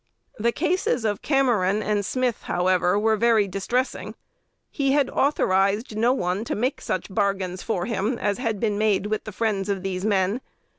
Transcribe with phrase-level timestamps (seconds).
[0.39, 4.15] The cases of Cameron and Smith, however, were very distressing.
[4.71, 9.05] He had authorized no one to make such bargains for him as had been made
[9.05, 10.41] with the friends of these men.